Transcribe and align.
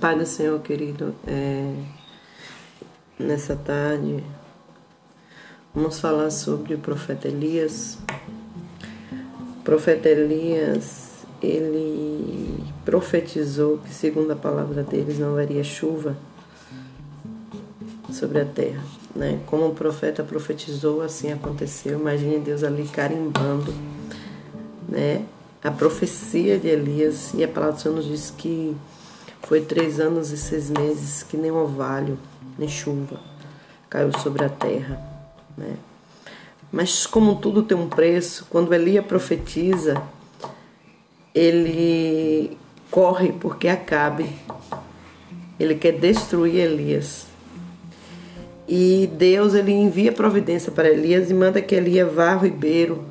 Pai 0.00 0.16
do 0.16 0.24
Senhor 0.24 0.60
querido, 0.60 1.12
é, 1.26 1.74
nessa 3.18 3.56
tarde 3.56 4.22
vamos 5.74 5.98
falar 5.98 6.30
sobre 6.30 6.74
o 6.74 6.78
profeta 6.78 7.26
Elias. 7.26 7.98
O 9.58 9.62
profeta 9.64 10.08
Elias, 10.08 11.24
ele 11.42 12.62
profetizou 12.84 13.78
que, 13.78 13.92
segundo 13.92 14.30
a 14.30 14.36
palavra 14.36 14.84
deles, 14.84 15.18
não 15.18 15.32
haveria 15.32 15.64
chuva 15.64 16.16
sobre 18.12 18.40
a 18.40 18.44
terra. 18.44 18.84
Né? 19.16 19.40
Como 19.46 19.66
o 19.66 19.74
profeta 19.74 20.22
profetizou, 20.22 21.02
assim 21.02 21.32
aconteceu. 21.32 21.98
Imagine 21.98 22.38
Deus 22.38 22.62
ali 22.62 22.86
carimbando 22.86 23.74
né? 24.88 25.24
a 25.64 25.72
profecia 25.72 26.56
de 26.56 26.68
Elias. 26.68 27.34
E 27.34 27.42
a 27.42 27.48
palavra 27.48 27.74
do 27.74 27.80
Senhor 27.80 27.96
nos 27.96 28.06
diz 28.06 28.32
que 28.38 28.76
foi 29.48 29.62
três 29.62 29.98
anos 29.98 30.30
e 30.30 30.36
seis 30.36 30.68
meses 30.68 31.22
que 31.22 31.34
nem 31.34 31.50
orvalho, 31.50 32.18
nem 32.58 32.68
chuva 32.68 33.18
caiu 33.88 34.10
sobre 34.18 34.44
a 34.44 34.48
terra. 34.50 35.00
Né? 35.56 35.74
Mas 36.70 37.06
como 37.06 37.36
tudo 37.36 37.62
tem 37.62 37.74
um 37.76 37.88
preço, 37.88 38.46
quando 38.50 38.74
Elias 38.74 39.06
profetiza, 39.06 40.02
ele 41.34 42.58
corre 42.90 43.32
porque 43.32 43.68
acabe. 43.68 44.28
Ele 45.58 45.74
quer 45.74 45.92
destruir 45.92 46.56
Elias. 46.56 47.26
E 48.68 49.08
Deus 49.16 49.54
ele 49.54 49.72
envia 49.72 50.12
providência 50.12 50.70
para 50.70 50.90
Elias 50.90 51.30
e 51.30 51.34
manda 51.34 51.62
que 51.62 51.74
Elias 51.74 52.12
vá 52.12 52.34
ao 52.34 52.40
ribeiro 52.40 53.02